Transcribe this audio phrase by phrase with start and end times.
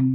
[0.00, 0.08] El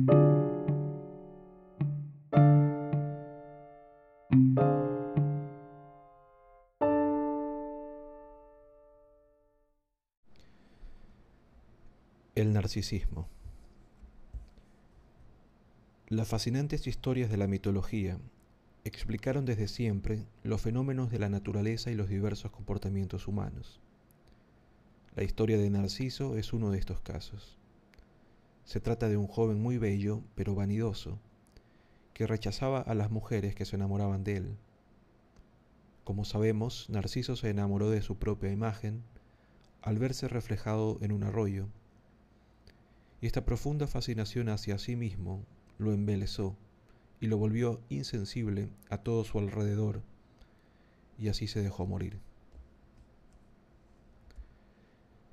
[12.54, 13.30] narcisismo.
[16.08, 18.18] Las fascinantes historias de la mitología
[18.86, 23.80] explicaron desde siempre los fenómenos de la naturaleza y los diversos comportamientos humanos.
[25.16, 27.60] La historia de Narciso es uno de estos casos.
[28.66, 31.20] Se trata de un joven muy bello, pero vanidoso,
[32.14, 34.58] que rechazaba a las mujeres que se enamoraban de él.
[36.04, 39.04] Como sabemos, Narciso se enamoró de su propia imagen
[39.82, 41.68] al verse reflejado en un arroyo
[43.22, 45.44] y esta profunda fascinación hacia sí mismo
[45.78, 46.56] lo embelezó
[47.20, 50.02] y lo volvió insensible a todo su alrededor,
[51.18, 52.20] y así se dejó morir.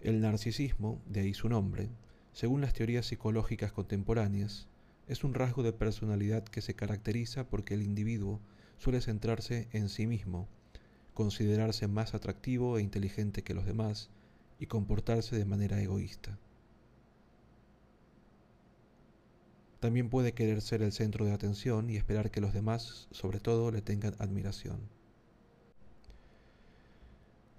[0.00, 1.91] El narcisismo, de ahí su nombre,
[2.32, 4.68] según las teorías psicológicas contemporáneas,
[5.06, 8.41] es un rasgo de personalidad que se caracteriza porque el individuo
[8.78, 10.48] suele centrarse en sí mismo,
[11.14, 14.10] considerarse más atractivo e inteligente que los demás
[14.58, 16.38] y comportarse de manera egoísta.
[19.80, 23.72] También puede querer ser el centro de atención y esperar que los demás, sobre todo,
[23.72, 24.78] le tengan admiración.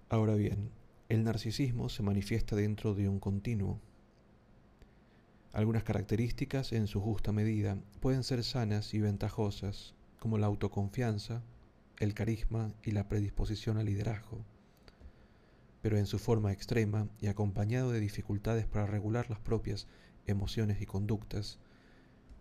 [0.07, 0.69] Ahora bien,
[1.09, 3.81] el narcisismo se manifiesta dentro de un continuo.
[5.53, 11.43] Algunas características, en su justa medida, pueden ser sanas y ventajosas, como la autoconfianza,
[11.99, 14.43] el carisma y la predisposición al liderazgo,
[15.83, 19.87] pero en su forma extrema y acompañado de dificultades para regular las propias
[20.25, 21.59] emociones y conductas,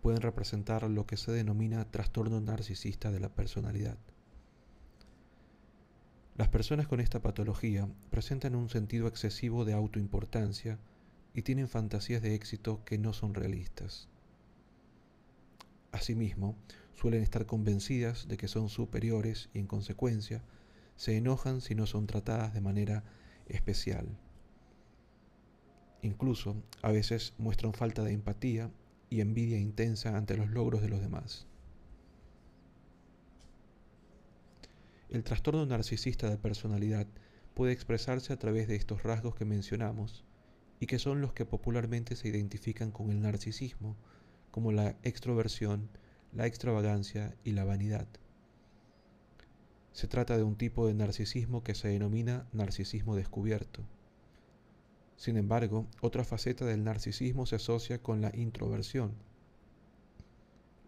[0.01, 3.97] pueden representar lo que se denomina trastorno narcisista de la personalidad.
[6.35, 10.79] Las personas con esta patología presentan un sentido excesivo de autoimportancia
[11.33, 14.07] y tienen fantasías de éxito que no son realistas.
[15.91, 16.55] Asimismo,
[16.93, 20.43] suelen estar convencidas de que son superiores y en consecuencia
[20.95, 23.03] se enojan si no son tratadas de manera
[23.47, 24.07] especial.
[26.01, 28.69] Incluso a veces muestran falta de empatía
[29.09, 31.47] y envidia intensa ante los logros de los demás.
[35.09, 37.07] El trastorno narcisista de personalidad
[37.53, 40.25] puede expresarse a través de estos rasgos que mencionamos
[40.83, 43.95] y que son los que popularmente se identifican con el narcisismo,
[44.51, 45.87] como la extroversión,
[46.33, 48.05] la extravagancia y la vanidad.
[49.93, 53.85] Se trata de un tipo de narcisismo que se denomina narcisismo descubierto.
[55.15, 59.13] Sin embargo, otra faceta del narcisismo se asocia con la introversión,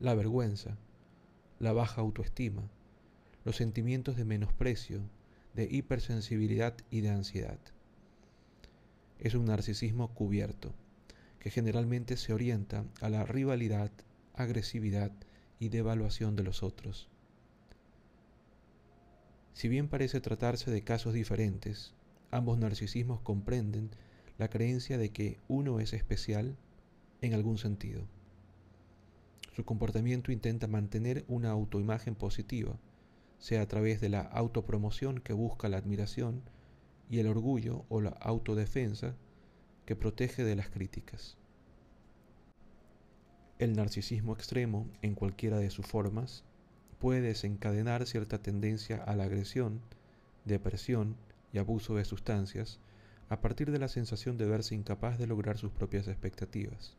[0.02, 0.78] la vergüenza,
[1.58, 2.70] la baja autoestima,
[3.46, 5.00] los sentimientos de menosprecio,
[5.54, 7.60] de hipersensibilidad y de ansiedad.
[9.20, 10.74] Es un narcisismo cubierto,
[11.40, 13.92] que generalmente se orienta a la rivalidad,
[14.34, 15.12] agresividad
[15.60, 17.08] y devaluación de los otros.
[19.54, 21.94] Si bien parece tratarse de casos diferentes,
[22.30, 23.90] ambos narcisismos comprenden
[24.38, 26.58] la creencia de que uno es especial
[27.22, 28.06] en algún sentido.
[29.56, 32.78] Su comportamiento intenta mantener una autoimagen positiva,
[33.40, 36.42] sea a través de la autopromoción que busca la admiración
[37.10, 39.16] y el orgullo o la autodefensa
[39.86, 41.38] que protege de las críticas.
[43.60, 46.44] El narcisismo extremo, en cualquiera de sus formas,
[47.00, 49.82] puede desencadenar cierta tendencia a la agresión,
[50.44, 51.16] depresión
[51.54, 52.80] y abuso de sustancias,
[53.30, 56.98] a partir de la sensación de verse incapaz de lograr sus propias expectativas.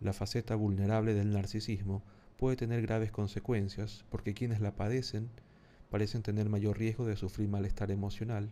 [0.00, 2.02] La faceta vulnerable del narcisismo
[2.36, 5.30] puede tener graves consecuencias porque quienes la padecen
[5.90, 8.50] parecen tener mayor riesgo de sufrir malestar emocional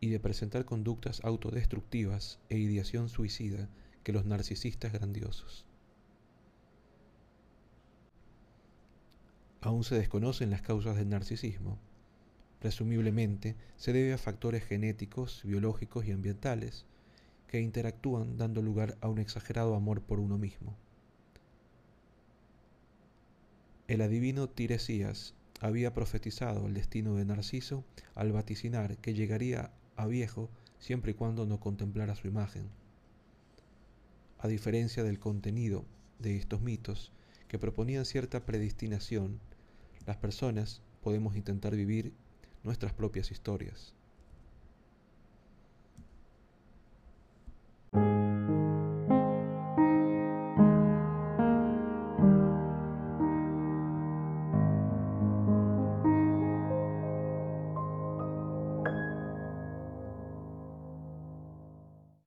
[0.00, 3.68] y de presentar conductas autodestructivas e ideación suicida
[4.02, 5.64] que los narcisistas grandiosos.
[9.60, 11.78] Aún se desconocen las causas del narcisismo,
[12.58, 16.84] presumiblemente se debe a factores genéticos, biológicos y ambientales
[17.46, 20.76] que interactúan dando lugar a un exagerado amor por uno mismo.
[23.88, 27.84] El adivino Tiresias había profetizado el destino de Narciso
[28.16, 30.50] al vaticinar que llegaría a viejo
[30.80, 32.68] siempre y cuando no contemplara su imagen.
[34.40, 35.84] A diferencia del contenido
[36.18, 37.12] de estos mitos
[37.46, 39.38] que proponían cierta predestinación,
[40.04, 42.12] las personas podemos intentar vivir
[42.64, 43.94] nuestras propias historias.